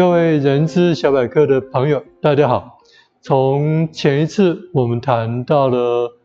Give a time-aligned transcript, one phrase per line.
[0.00, 2.78] 各位人资小百科的朋友，大家好。
[3.20, 6.16] 从前一次我们谈到了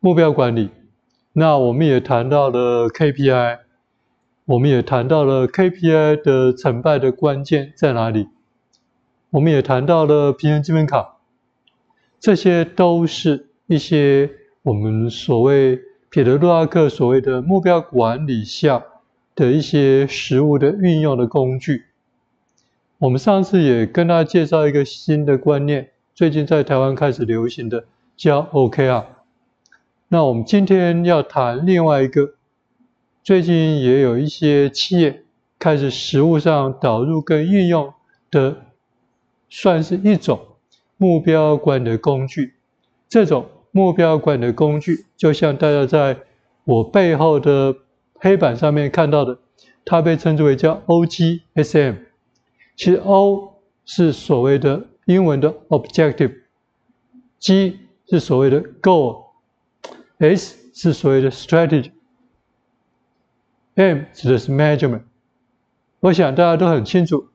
[0.00, 0.70] 目标管理，
[1.32, 3.58] 那我们也谈到了 KPI，
[4.46, 8.26] 我们也谈到了 KPI 的成败的关键在哪里，
[9.30, 11.18] 我们也谈到了平衡积分卡，
[12.18, 14.28] 这些都是一些
[14.62, 15.78] 我们所谓
[16.10, 18.82] 彼得·洛拉克所谓的目标管理下
[19.36, 21.84] 的一些实务的运用的工具。
[23.00, 29.04] 我们上次也跟大家介绍一个新的观念，最近在台湾开始流行的叫 OKR。
[30.08, 32.34] 那我们今天要谈另外一个，
[33.24, 35.22] 最近也有一些企业
[35.58, 37.90] 开始实务上导入跟运用
[38.30, 38.58] 的，
[39.48, 40.38] 算是一种
[40.98, 42.52] 目标管理的工具。
[43.08, 46.18] 这种目标管理的工具，就像大家在
[46.64, 47.74] 我背后的
[48.16, 49.38] 黑板上面看到的，
[49.86, 52.09] 它被称之为叫 OGSM。
[52.80, 57.78] 其实 O 是所谓的英文的 objective，G
[58.08, 65.02] 是所谓的 goal，S 是所谓的 strategy，M 指的是 measurement。
[66.00, 67.28] 我想大家都很清楚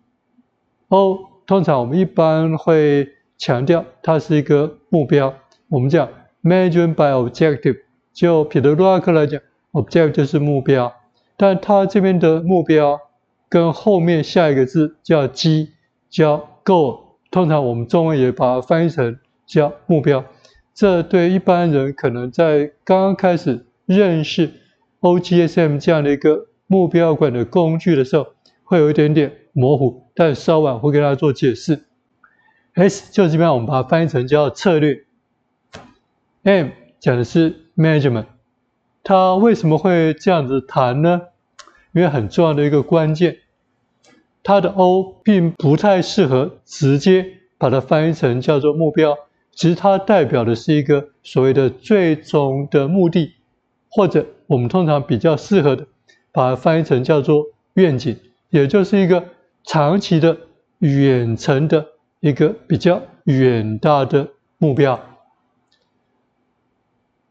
[0.87, 5.35] ，O 通常我们一般会强调它是一个目标，
[5.67, 6.09] 我们讲
[6.41, 7.81] measured by objective。
[8.13, 9.39] 就彼得·洛阿克来讲
[9.73, 10.91] ，objective 就是目标，
[11.37, 12.99] 但他这边的目标。
[13.49, 15.71] 跟后面下一个字叫 G，
[16.09, 17.01] 叫 Goal，
[17.31, 20.25] 通常我们中文也把它翻译成叫目标。
[20.73, 24.51] 这对一般人可能在刚刚开始认识
[24.99, 28.27] OGSM 这样的一个目标管的工具的时候，
[28.63, 31.85] 会有一点点模糊，但稍晚会跟大家做解释。
[32.73, 35.05] S 就基本上我们把它翻译成叫策略。
[36.43, 38.25] M 讲的是 Management，
[39.01, 41.21] 它为什么会这样子谈呢？
[41.95, 43.37] 因为很重要的一个关键。
[44.43, 47.25] 它的 O 并不太适合直接
[47.57, 49.17] 把它翻译成叫做目标，
[49.53, 53.33] 其实它代表的是一个所谓的最终的目的，
[53.89, 55.87] 或者我们通常比较适合的
[56.33, 57.45] 把它翻译成叫做
[57.75, 58.19] 愿景，
[58.49, 59.29] 也就是一个
[59.63, 60.37] 长期的
[60.79, 61.87] 远程的
[62.19, 64.27] 一个比较远大的
[64.57, 64.99] 目标。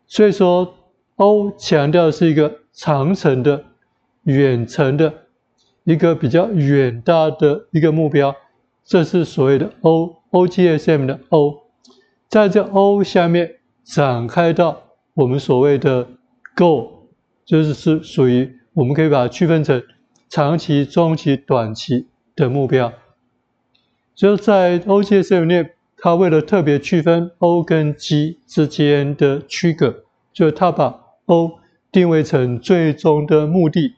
[0.07, 0.75] 所以说
[1.17, 3.65] ，O 强调的是一个长程的
[4.25, 5.13] 远程的。
[5.85, 8.35] 一个比较远大的一个目标，
[8.87, 11.65] 这是所谓的 O，OGSM 的 O，
[12.31, 14.83] 在这 O 下面展开到
[15.13, 16.09] 我们所谓的
[16.57, 17.07] Go，
[17.45, 19.83] 就是是属于我们可以把它区分成
[20.31, 22.95] 长期、中期、短期的目标。
[24.15, 31.59] 就在 OGSM 里面，它为了特别区分 O 跟 G 之间的区隔，就它把 O
[31.93, 33.97] 定位成最终的目的。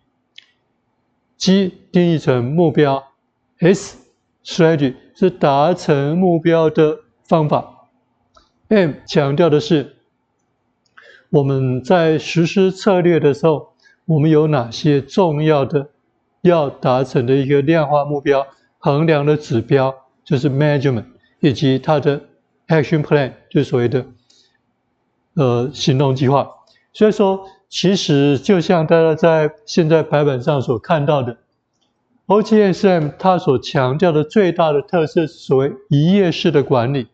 [1.37, 3.13] G 定义成目标
[3.59, 3.99] ，S
[4.43, 7.89] strategy 是达成目标的方法
[8.69, 9.97] ，M 强调的是
[11.29, 13.75] 我们在实施策略的时候，
[14.07, 15.91] 我们有哪些重要的
[16.41, 18.47] 要达成的一个量化目标、
[18.79, 21.05] 衡量的指标，就是 measurement，
[21.41, 22.23] 以及它的
[22.69, 24.07] action plan，就是所谓的
[25.35, 26.49] 呃行动计划。
[26.93, 27.47] 所以说。
[27.69, 31.37] 其实就像大家在现在白板上所看到的
[32.27, 37.09] ，OGSM 它所强调的最大的特色是所谓一页式的管理。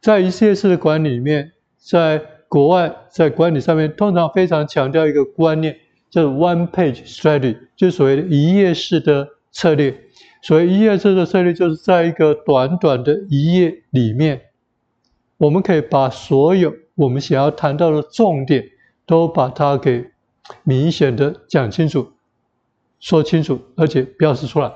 [0.00, 5.76] 在一页式的管理里面，在国外在管理上面通常非常强调一个观念，
[6.08, 9.94] 叫做 One Page Strategy，就是所谓的一页式的策略。
[10.42, 14.40] 所谓一页式的策略，就是在一个短短的一页里面，
[15.36, 18.64] 我们可以把所有我们想要谈到的重点。
[19.10, 20.08] 都把它给
[20.62, 22.12] 明显的讲清楚、
[23.00, 24.72] 说清楚，而且标示出来。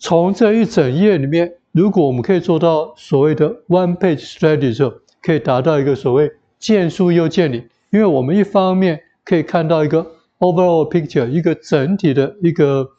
[0.00, 10.04] 从这一整页里面，如果我们可以做到所谓的 one page strategy 的时候，可以达到一个所谓见树又见林，因为我们一方面可以看到一个
[10.40, 12.90] overall picture，一个整体的一个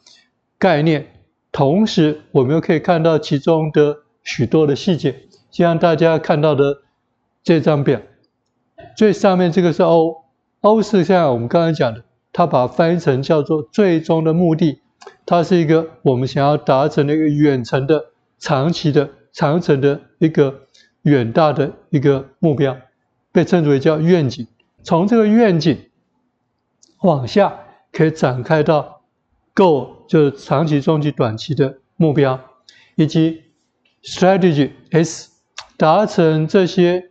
[0.58, 1.06] 概念，
[1.52, 5.12] 同时我们又可以看到其中的许多的细节，
[5.50, 6.80] 就像大家看到的
[7.42, 8.00] 这张表。
[8.96, 12.02] 最上面这个是 O，O 是像我们刚才讲的，
[12.32, 14.80] 它把翻译成叫做最终的目的，
[15.26, 18.06] 它是一个我们想要达成的一个远程的、
[18.38, 20.62] 长期的、长程的一个
[21.02, 22.76] 远大的一个目标，
[23.32, 24.46] 被称之为叫愿景。
[24.82, 25.78] 从这个愿景
[27.02, 27.60] 往下
[27.92, 29.02] 可以展开到
[29.54, 32.40] ，Go 就是长期、中期、短期的目标，
[32.96, 33.42] 以及
[34.02, 35.30] Strategy S，
[35.76, 37.10] 达成这些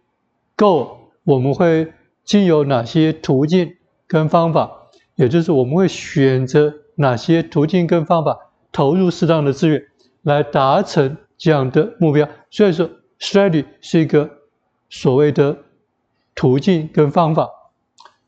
[0.56, 1.03] Go。
[1.24, 1.94] 我们会
[2.24, 3.76] 经由哪些途径
[4.08, 4.72] 跟方法，
[5.16, 8.38] 也就是我们会选择哪些途径跟方法，
[8.72, 9.84] 投入适当的资源，
[10.22, 12.28] 来达成这样的目标。
[12.50, 12.90] 所以说
[13.20, 14.30] ，strategy 是一个
[14.90, 15.58] 所谓的
[16.36, 17.50] 途径跟方法。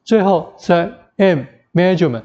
[0.04, 1.44] 最后，在 M
[1.74, 2.24] measurement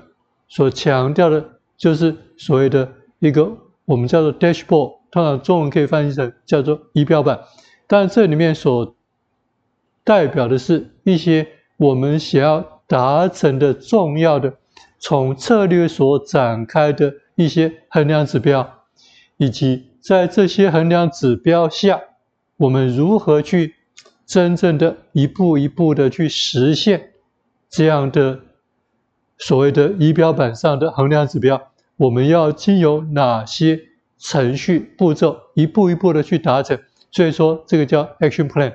[0.48, 7.40] 所强调的就是所谓的一个我们叫做 dashboard，通常中文可以翻译成叫做仪表板。
[7.86, 8.94] 但这里面所
[10.10, 11.46] 代表的是一些
[11.76, 14.54] 我们想要达成的重要的，
[14.98, 18.82] 从策略所展开的一些衡量指标，
[19.36, 22.00] 以及在这些衡量指标下，
[22.56, 23.76] 我们如何去
[24.26, 27.12] 真正的一步一步的去实现
[27.68, 28.40] 这样的
[29.38, 33.78] 所谓的仪表板上的衡量指标，我们要经由哪些
[34.18, 36.76] 程序步骤，一步一步的去达成。
[37.12, 38.72] 所以说，这个叫 action plan。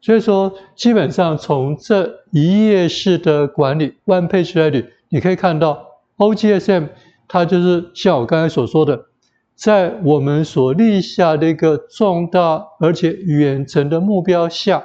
[0.00, 5.84] 所以说，基本上从这一页式的管理 （one page strategy），你可以看到
[6.18, 6.88] OGSM，
[7.26, 9.06] 它就是像我刚才所说的，
[9.56, 14.84] 在我们所立下的一个重大而且远程的目标下，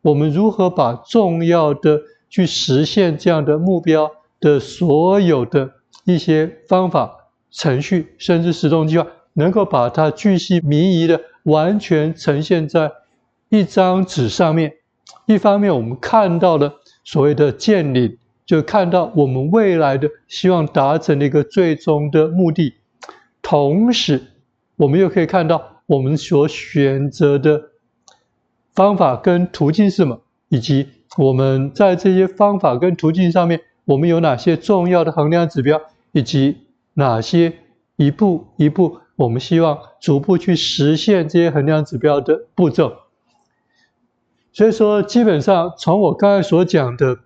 [0.00, 2.00] 我们如何把重要的
[2.30, 4.10] 去实现这样的目标
[4.40, 5.72] 的所有的
[6.04, 12.92] 一些方法、程序，甚至时动计划，能够把它巨细靡遗的完全呈现在。
[13.54, 14.74] 一张纸上面，
[15.26, 16.74] 一方面我们看到了
[17.04, 22.74] 所谓的见领，就看到我们未来的希望达成的一个最终的目的，
[23.42, 24.20] 同时
[24.74, 27.62] 我们又可以看到我们所选择的
[28.74, 35.80] 方法跟途径是什么，以及我们在这些方法跟途径上面，我们有哪些重要的衡量指标，
[36.10, 36.56] 以及
[36.94, 37.52] 哪些
[37.94, 43.03] 一步一步我们希望逐步去实现这些衡量指标的步骤。
[44.54, 47.18] 所以说，基本上从我刚才所讲的，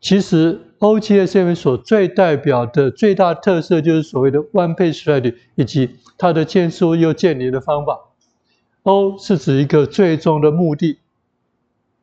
[0.00, 7.98] 其实 OGSM 所最代表的最大特色就是所谓的 One Page Strategy，以及它的建树又建立的方法。
[8.84, 11.00] O 是指一个最终的目的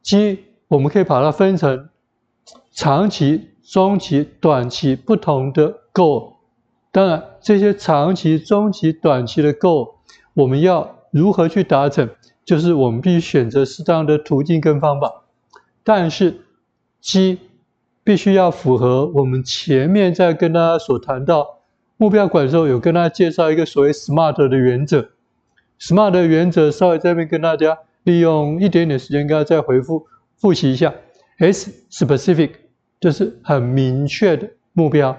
[0.01, 1.87] ，G 我们可以把它分成
[2.73, 6.33] 长期、中期、短期不同的 Goal。
[6.91, 9.93] 当然，这些长期、中期、短期的 Goal，
[10.33, 12.09] 我们要如何去达成？
[12.45, 15.23] 就是我们必须选择适当的途径跟方法，
[15.83, 16.41] 但是
[16.99, 17.39] G
[18.03, 21.59] 必须要符合我们前面在跟大家所谈到
[21.95, 25.09] 目标管的时候有跟大家介绍一个所谓 SMART 的原则
[25.79, 30.93] ，SMART 的原则稍微在这边跟大家利用一点点时间，跟大家再回复复习一下。
[31.37, 32.51] S specific
[32.99, 35.17] 就是很明确的目标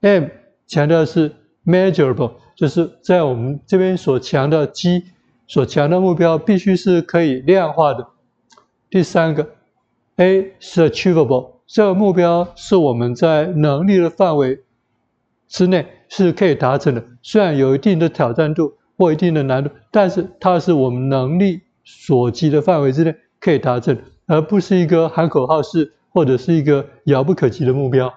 [0.00, 0.24] ，M
[0.66, 1.32] 强调是
[1.64, 5.04] measurable，就是在我们这边所强调 G。
[5.46, 8.08] 所强的目标必须是可以量化的。
[8.88, 9.50] 第三个
[10.16, 14.62] ，A 是 achievable，这个目标是我们在能力的范围
[15.48, 28.14] 之内是可以达成的，虽然有一定的挑战度或一定的难度，但是它是我们能力所及的范围之内可以达成，而不是一个喊口号式或者是一个遥不可及的目标。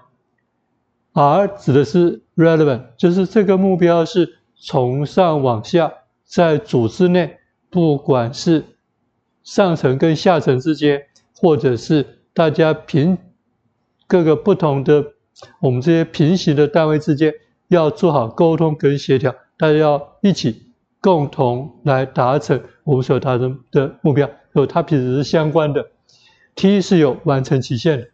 [1.14, 5.92] R 指的是 relevant，就是这个目标是从上往下。
[6.28, 7.38] 在组织内，
[7.70, 8.66] 不管是
[9.44, 13.18] 上层跟下层之间，或者是大家平
[14.06, 15.14] 各个不同的
[15.62, 17.34] 我们这些平行的单位之间，
[17.70, 25.88] 要做好沟通跟协调，大家要一起共同来达成我们所达成的目标，所以它其实是相关的。
[26.56, 28.08] T 是有完成期限的，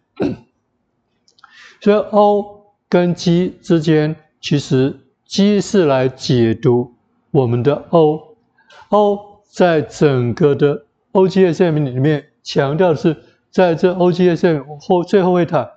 [1.81, 6.93] 所以 O 跟 G 之间，其实 G 是来解读。
[7.33, 13.17] 我们的 O，O 在整个的 OGSM 里面强调的是，
[13.49, 15.67] 在这 OGSM 后最后会谈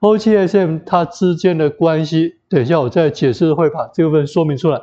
[0.00, 2.34] OGSM 它之间的关系。
[2.48, 4.80] 等一下我再解释会把这部分说明出来。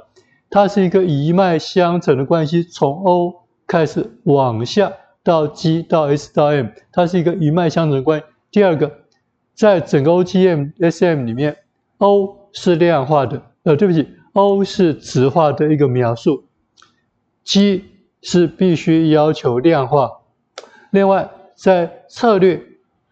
[0.49, 3.33] 它是一个一脉相承的关系，从 O
[3.67, 8.25] 开始往下到 G 到 S 到 M，它是一个一脉相承的关系。
[8.51, 8.89] 第二个，
[9.53, 11.57] 在整个 O G M S M 里面
[11.97, 14.07] ，O 是量化的，呃，对不起。
[14.33, 16.45] O 是直化的一个描述
[17.43, 17.85] ，G
[18.21, 20.21] 是必须要求量化。
[20.91, 22.63] 另外，在策略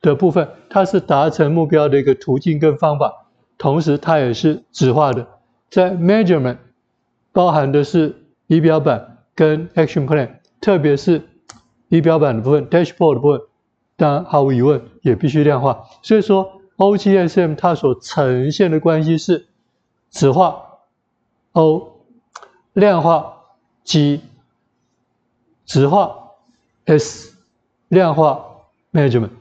[0.01, 5.27] 的部分，它是达成目标的一个途径跟方法，同时它也是直化的。
[5.69, 6.57] 在 Measurement
[7.33, 8.15] 包含的是
[8.47, 11.21] 仪表板跟 Action Plan，特别是
[11.89, 13.41] 仪表板的部分，Dashboard 的部分，
[13.97, 15.83] 当然毫无疑问也必须量化。
[16.01, 19.47] 所以说，OGSM 它所呈现的关系是
[20.09, 20.68] 直化。
[21.53, 22.05] O
[22.73, 23.37] 量化
[23.83, 24.21] G
[25.65, 26.15] 质化
[26.85, 27.35] S
[27.87, 28.45] 量化
[28.91, 29.31] Measurement，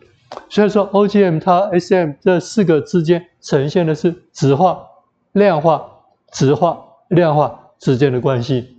[0.49, 4.87] 所以说 OGM 它 SM 这四个之间呈现的是质化、
[5.33, 6.01] 量化、
[6.33, 8.79] 质化、量化，之间的关系。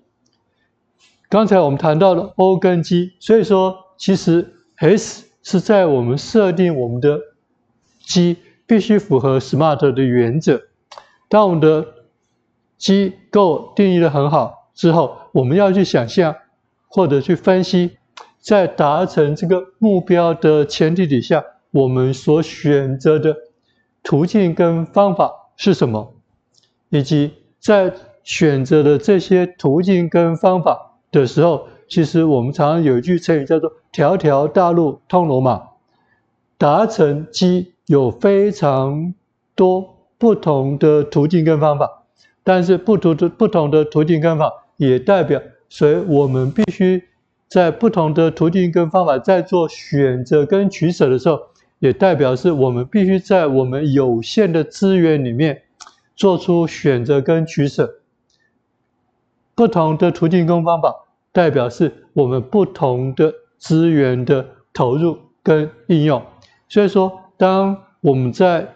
[1.29, 7.19] 刚才我们谈到了 O 跟 G，所以说其实 S 是在我们设定我们的
[8.01, 10.61] G 必须符合 SMART 的原则。
[11.27, 11.85] 当我们的
[12.79, 16.35] 机构定义的很好之后，我们要去想象
[16.87, 17.97] 或者去分析，
[18.39, 23.35] 在达成这个目标的前提底下，我们所选择的
[24.01, 26.15] 途径跟方法是什么，
[26.89, 27.93] 以及在
[28.23, 35.67] 选择的这些途径跟方法的时候，其实我们常常有一句成语叫做“条条大路通罗马”。
[36.57, 39.13] 达成机有非常
[39.55, 41.98] 多不同的途径跟方法，
[42.43, 47.03] 但是不同的不同的途径跟方法也代表，所以我们必须
[47.47, 51.39] 在不同的途径跟方法在做选择跟取舍的时候，
[51.79, 55.63] 也代表是我们必须在我们有限的资源里面
[56.15, 57.95] 做出选择跟取舍。
[59.55, 60.95] 不同的途径跟方法，
[61.31, 66.23] 代表是我们不同的资源的投入跟应用。
[66.69, 68.75] 所以说，当我们在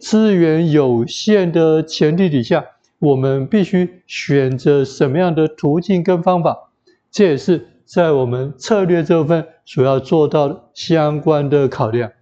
[0.00, 2.64] 资源有限的前提底下，
[3.02, 6.70] 我们必须选择什么样的途径跟方法，
[7.10, 12.12] 这也是在我们策略这部分所要做到的相关的考量。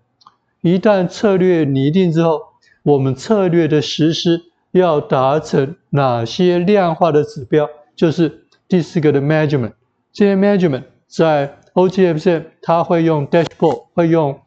[0.63, 2.41] 一旦策略拟定之后，
[2.83, 7.69] 我们策略的实施要达成哪些量化的指标？
[7.95, 9.75] 就是第四个的 measurement，
[10.15, 14.41] 这些 measurement 在 OGSM 它会用 dashboard，会用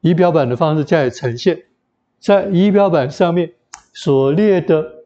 [0.00, 1.64] 仪表板的方式加以呈现。
[2.20, 3.50] 在仪表板上面
[3.92, 4.99] 所列的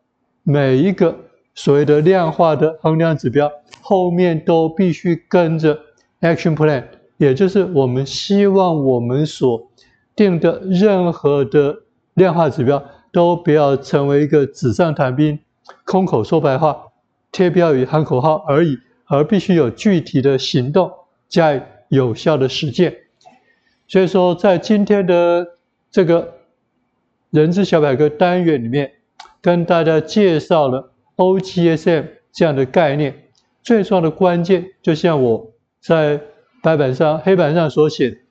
[0.44, 1.16] 每一个
[1.54, 5.78] 所谓的量化的衡量指标，后面都必须跟着
[6.20, 6.84] action plan，
[7.16, 9.70] 也就是我们希望我们所
[10.14, 11.76] 定的任何的
[12.12, 15.38] 量化指标，都不要成为一个纸上谈兵、
[15.84, 16.78] 空口说白话。
[17.32, 20.92] 贴标语、喊口号而已，而必须有具体的行动
[21.28, 22.94] 加以有效的实践。
[23.88, 25.44] 所以说，在今天的
[25.90, 26.34] 这个
[27.30, 28.92] 人资小百科单元里面，
[29.44, 33.28] 跟大家介绍了 OGSM 这样的概念。
[33.62, 36.18] 最重要的关键，就像我在
[36.62, 38.22] 白板上、黑板上所写，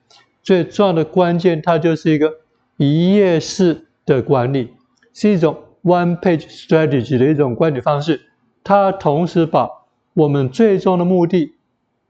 [0.42, 2.40] 最重要的关键，它就是一个
[2.78, 4.74] 一页式的管理，
[5.12, 8.20] 是一种 one page strategy 的一种管理方式。
[8.64, 9.70] 它同时把
[10.14, 11.54] 我们最终的目的、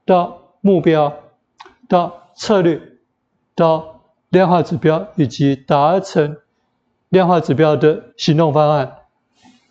[0.03, 1.13] 到目标、
[1.87, 2.81] 到策略、
[3.53, 6.37] 到量化指标以及达成
[7.09, 8.95] 量化指标的行动方案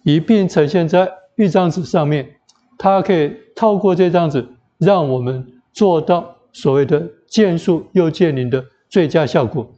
[0.03, 2.37] 一并呈现在一张纸上面。
[2.79, 4.47] 它可以透过这张纸，
[4.79, 9.71] 让我们做到所谓的见树又见林的最佳效果。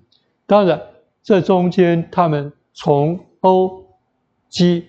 [0.46, 0.80] 当然，
[1.22, 3.84] 这中间他们从 O、
[4.48, 4.86] G、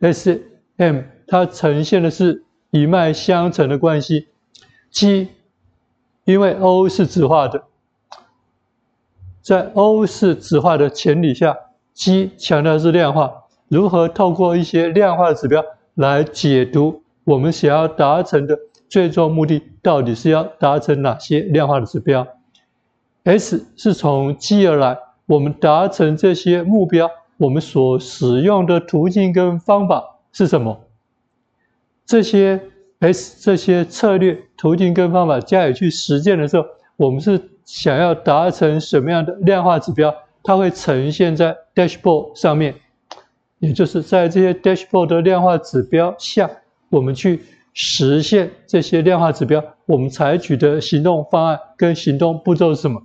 [0.00, 0.42] S、
[0.76, 1.02] M。
[1.26, 4.26] 它呈现的是一脉相承的关系。
[4.90, 5.28] G，
[6.24, 7.62] 因为 O 是质化的，
[9.40, 11.56] 在 O 是质化的前提下
[11.94, 13.32] ，G 强调的是量化。
[13.68, 22.26] 如何透过一些量化的指标来解读我们想要达成的最终目的，到底是要达成哪些量化的指标
[23.22, 30.80] ？S 是从 G 而来，我们达成这些目标，我们所使用的途径跟方法是什么？
[32.04, 32.60] 这些
[32.98, 36.66] S 这些策略途径跟方法加以去实践的时候，
[36.96, 40.12] 我们是想要达成什么样的量化指标？
[40.42, 42.74] 它会呈现在 dashboard 上面，
[43.58, 46.50] 也就是在这些 dashboard 的量化指标下，
[46.88, 47.40] 我们去
[47.74, 53.02] 实现这些量化指标，我们采取的行动方案跟行动步骤是什么？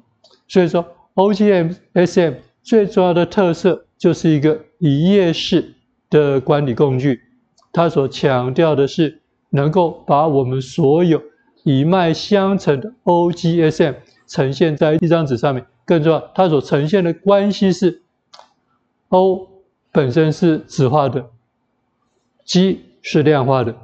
[0.48, 5.76] 所以说，OGMSM 最重要的特色就是一个一页式
[6.10, 7.22] 的管理工具。
[7.72, 11.22] 它所强调的是，能够把我们所有
[11.64, 13.96] 一脉相承的 OGSM
[14.28, 15.66] 呈现在一张纸上面。
[15.86, 18.02] 更重要，它所呈现的关系是
[19.10, 19.48] ：O
[19.92, 21.30] 本身是质化的
[22.44, 23.76] ，G 是量化的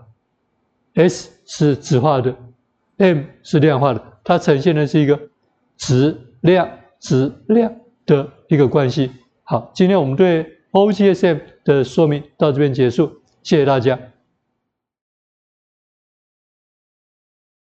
[0.96, 2.36] ，S 是质化的
[2.98, 4.04] ，M 是量化的。
[4.24, 5.20] 它呈现的是一个
[5.78, 7.74] 质量质量
[8.06, 9.12] 的一个关系。
[9.44, 13.22] 好，今天我们对 OGSM 的说明到这边结束。
[13.44, 13.98] 谢谢大家。